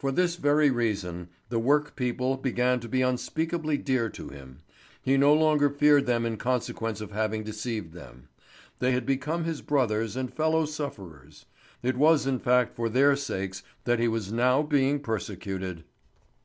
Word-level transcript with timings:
For 0.00 0.10
this 0.10 0.34
very 0.34 0.72
reason 0.72 1.28
the 1.50 1.60
work 1.60 1.94
people 1.94 2.36
began 2.36 2.80
to 2.80 2.88
be 2.88 3.00
unspeakably 3.02 3.78
dear 3.78 4.08
to 4.08 4.28
him. 4.30 4.62
He 5.00 5.16
no 5.16 5.32
longer 5.34 5.70
feared 5.70 6.04
them 6.06 6.26
in 6.26 6.36
consequence 6.36 7.00
of 7.00 7.12
having 7.12 7.44
deceived 7.44 7.92
them; 7.92 8.28
they 8.80 8.90
had 8.90 9.06
become 9.06 9.44
his 9.44 9.62
brothers 9.62 10.16
and 10.16 10.34
fellow 10.34 10.64
sufferers; 10.66 11.46
it 11.80 11.96
was 11.96 12.26
in 12.26 12.40
fact 12.40 12.74
for 12.74 12.88
their 12.88 13.14
sakes 13.14 13.62
that 13.84 14.00
he 14.00 14.08
was 14.08 14.32
now 14.32 14.62
being 14.62 14.98
persecuted. 14.98 15.84